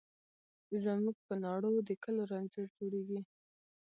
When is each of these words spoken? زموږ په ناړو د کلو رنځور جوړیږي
زموږ 0.83 1.17
په 1.27 1.33
ناړو 1.43 1.71
د 1.87 1.89
کلو 2.03 2.21
رنځور 2.31 2.67
جوړیږي 2.77 3.21